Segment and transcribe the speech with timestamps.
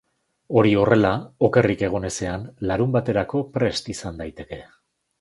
[0.61, 1.11] Hori horrela,
[1.49, 4.65] okerrik egon ezean, larunbaterako prest izan daiteke.